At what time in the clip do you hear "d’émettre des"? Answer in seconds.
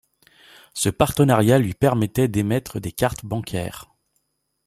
2.27-2.91